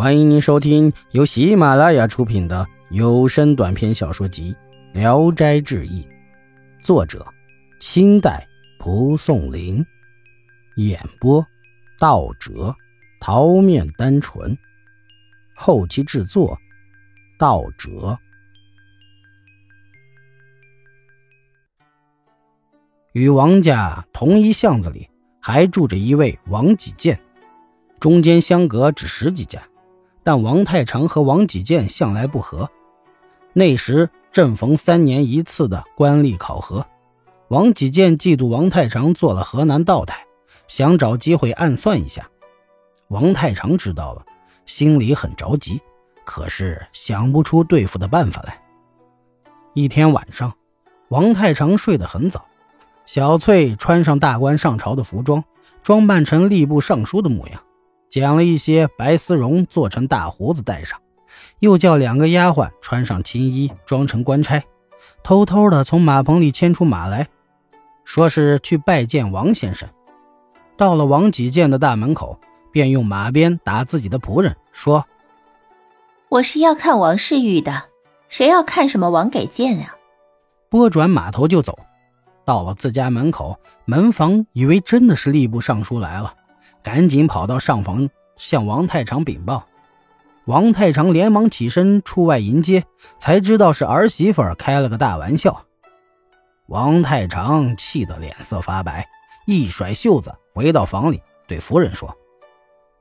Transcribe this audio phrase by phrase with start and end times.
[0.00, 4.56] 欢迎您收听由喜马拉雅出品的有声短篇小说集
[4.98, 6.02] 《聊斋志异》，
[6.82, 7.26] 作者：
[7.80, 8.48] 清代
[8.78, 9.84] 蒲松龄，
[10.76, 11.46] 演播：
[11.98, 12.74] 道哲、
[13.20, 14.56] 桃面单纯，
[15.54, 16.58] 后期制作：
[17.38, 18.18] 道哲。
[23.12, 25.10] 与王家同一巷子里，
[25.42, 27.20] 还住着一位王启建，
[28.00, 29.60] 中间相隔只十几家。
[30.22, 32.70] 但王太常和王启建向来不和，
[33.52, 36.86] 那时正逢三年一次的官吏考核，
[37.48, 40.26] 王启建嫉妒王太常做了河南道台，
[40.68, 42.28] 想找机会暗算一下。
[43.08, 44.24] 王太常知道了，
[44.66, 45.80] 心里很着急，
[46.24, 48.60] 可是想不出对付的办法来。
[49.74, 50.52] 一天晚上，
[51.08, 52.44] 王太常睡得很早，
[53.04, 55.42] 小翠穿上大官上朝的服装，
[55.82, 57.60] 装扮成吏部尚书的模样。
[58.10, 61.00] 捡了一些白丝绒，做成大胡子戴上，
[61.60, 64.62] 又叫两个丫鬟穿上青衣，装成官差，
[65.22, 67.28] 偷偷的从马棚里牵出马来，
[68.04, 69.88] 说是去拜见王先生。
[70.76, 72.36] 到了王启建的大门口，
[72.72, 75.06] 便用马鞭打自己的仆人，说
[76.28, 77.84] ：“我是要看王世玉的，
[78.28, 79.94] 谁要看什么王给建呀？”
[80.68, 81.78] 拨转马头就走。
[82.44, 86.34] 到了自家门口，门房以为真的是吏部尚书来了。
[86.82, 89.66] 赶紧跑到上房向王太常禀报，
[90.46, 92.84] 王太常连忙起身出外迎接，
[93.18, 95.64] 才知道是儿媳妇开了个大玩笑。
[96.66, 99.06] 王太常气得脸色发白，
[99.46, 102.16] 一甩袖子回到房里，对夫人说：“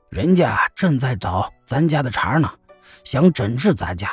[0.09, 2.51] 人家正在找咱家的茬呢，
[3.03, 4.09] 想整治咱家，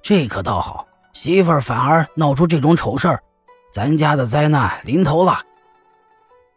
[0.00, 3.20] 这可倒好，媳妇反而闹出这种丑事儿，
[3.72, 5.42] 咱家的灾难临头了。”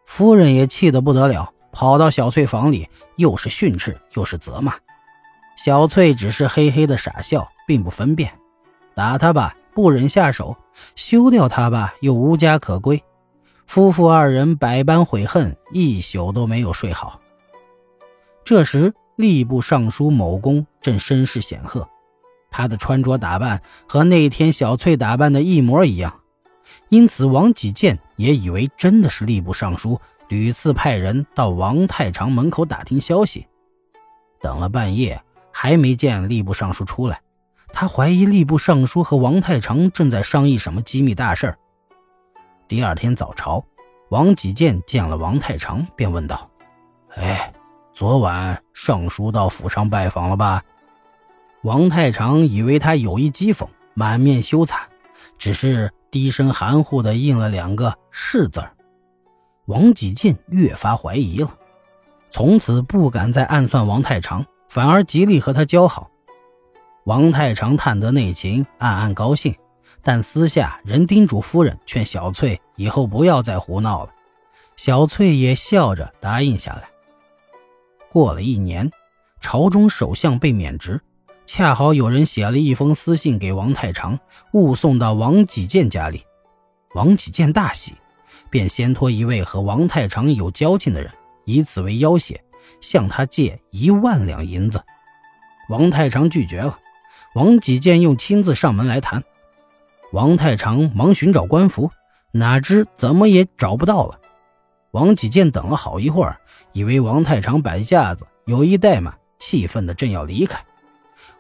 [0.05, 1.51] 夫人也气得不得了。
[1.71, 4.73] 跑到小翠房里，又是训斥又是责骂。
[5.55, 8.31] 小翠只是嘿嘿的傻笑，并不分辨。
[8.95, 10.55] 打他吧，不忍下手；
[10.95, 13.01] 休掉他吧，又无家可归。
[13.67, 17.21] 夫妇二人百般悔恨，一宿都没有睡好。
[18.43, 21.87] 这时，吏部尚书某公正身世显赫，
[22.49, 26.21] 他的穿着打扮和那天小翠打扮的一模一样，
[26.87, 29.99] 因此王启建也以为真的是吏部尚书。
[30.29, 33.47] 屡次派人到王太常门口打听消息，
[34.39, 35.19] 等了半夜
[35.51, 37.19] 还没见吏部尚书出来，
[37.73, 41.57] 他怀疑吏部尚书和王太常正在商议什么机密大事
[42.67, 43.65] 第二天早朝，
[44.09, 46.47] 王启建见了王太常，便问道
[47.17, 47.51] ：“哎，
[47.91, 50.63] 昨晚尚书到府上拜访了吧？”
[51.63, 54.77] 王太常以为他有意讥讽，满面羞惭，
[55.39, 58.71] 只是低声含糊地应了两个“是”字儿。
[59.69, 61.55] 王启建越发怀疑了，
[62.31, 66.09] 从此不敢再暗算王太常，反而极力和他交好。
[67.03, 69.55] 王太常探得内情，暗暗高兴，
[70.01, 74.11] 但私下仍叮嘱夫人劝小翠以后不要再胡闹了。
[74.75, 76.89] 小翠也笑着答应下来。
[78.11, 78.89] 过了一年，
[79.39, 80.99] 朝中首相被免职，
[81.45, 84.19] 恰好有人写了一封私信给王太常，
[84.53, 86.25] 误送到王启建家里。
[86.95, 87.93] 王启建大喜。
[88.49, 91.11] 便先托一位和王太常有交情的人，
[91.45, 92.39] 以此为要挟，
[92.81, 94.83] 向他借一万两银子。
[95.69, 96.77] 王太常拒绝了。
[97.35, 99.23] 王启建又亲自上门来谈。
[100.11, 101.91] 王太常忙寻找官服，
[102.31, 104.19] 哪知怎么也找不到了。
[104.91, 106.39] 王启建等了好一会儿，
[106.73, 110.65] 以为王太常摆架子，有意怠慢，气愤的正要离开，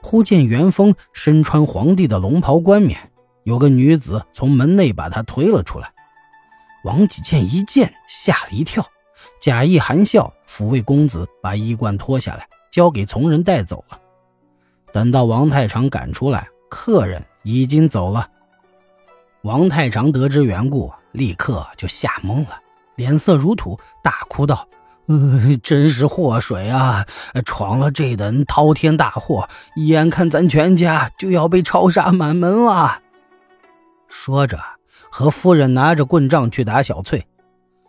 [0.03, 3.11] 忽见元丰身穿皇帝的龙袍冠冕，
[3.43, 5.91] 有个女子从门内把他推了出来。
[6.83, 8.85] 王启建一见，吓了一跳，
[9.41, 13.99] 假意含笑抚慰公子，把衣冠脱下来，交给从人带走了。
[14.93, 18.29] 等到王太常赶出来，客人已经走了。
[19.41, 22.59] 王太常得知缘故，立刻就吓懵了，
[22.95, 24.67] 脸色如土，大哭道
[25.07, 27.05] ：“呃，真是祸水啊！
[27.45, 33.01] 闯了这等滔天大祸，眼看咱全家就要被抄杀满门了。”
[34.07, 34.78] 说着。
[35.09, 37.25] 和夫人拿着棍杖去打小翠，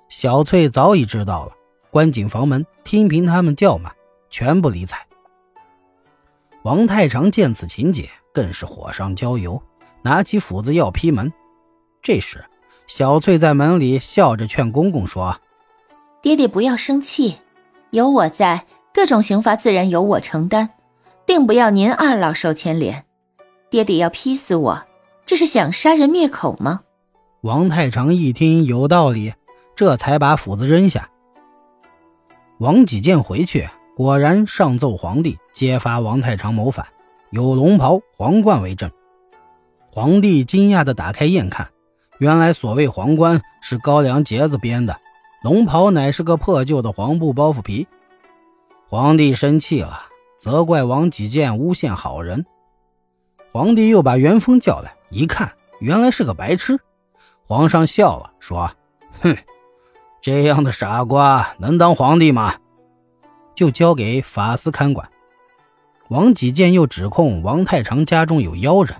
[0.09, 1.53] 小翠早已知道了，
[1.91, 3.91] 关紧房门，听凭他们叫骂，
[4.31, 5.07] 全不理睬。
[6.63, 9.63] 王太常见此情景，更是火上浇油，
[10.03, 11.33] 拿起斧子要劈门。
[12.03, 12.45] 这时，
[12.87, 15.41] 小翠在门里笑着劝公公说
[16.21, 17.37] ：“爹爹不要生气，
[17.91, 20.71] 有我在，各种刑罚自然由我承担，
[21.25, 23.05] 定不要您二老受牵连。
[23.71, 24.83] 爹爹要劈死我，
[25.25, 26.81] 这是想杀人灭口吗？”
[27.43, 29.33] 王太常一听有道理，
[29.75, 31.09] 这才把斧子扔下。
[32.59, 33.67] 王启建回去，
[33.97, 36.87] 果然上奏皇帝揭发王太常谋反，
[37.31, 38.91] 有龙袍、皇冠为证。
[39.91, 41.71] 皇帝惊讶地打开验看，
[42.19, 45.01] 原来所谓皇冠是高粱结子编的，
[45.43, 47.89] 龙袍乃是个破旧的黄布包袱皮。
[48.87, 50.03] 皇帝生气了，
[50.39, 52.45] 责怪王启建诬陷好人。
[53.51, 55.51] 皇帝又把元丰叫来，一看，
[55.81, 56.79] 原来是个白痴。
[57.51, 58.71] 皇上笑了，说
[59.23, 59.37] ：“哼，
[60.21, 62.55] 这样的傻瓜能当皇帝吗？”
[63.57, 65.11] 就交给法司看管。
[66.11, 68.95] 王启建又指控王太常家中有妖人，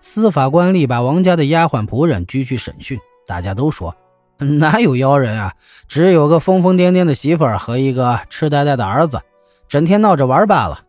[0.00, 2.98] 司法官吏把王家的丫鬟仆人拘去审讯。
[3.24, 3.94] 大家都说
[4.38, 5.54] 哪有妖人啊，
[5.86, 9.22] 只有个疯疯癫癫的媳妇和一个痴呆呆的儿子，
[9.68, 10.82] 整天闹着玩罢了。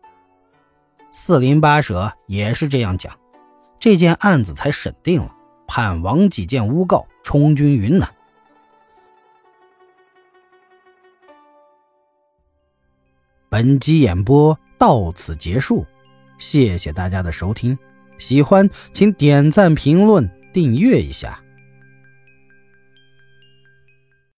[1.12, 3.14] 四邻八舍也是这样讲，
[3.78, 5.32] 这件案子才审定了，
[5.68, 8.12] 判王继建诬告，充军云南。
[13.50, 15.86] 本集演播到此结束，
[16.38, 17.78] 谢谢大家的收听。
[18.16, 21.40] 喜欢请点赞、评论、订阅一下。